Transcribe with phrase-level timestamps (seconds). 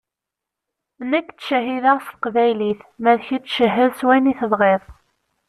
[1.11, 4.83] Nekk ttcehhideɣ s teqbaylit, ma d kečč cehhed s wayen i tebɣiḍ.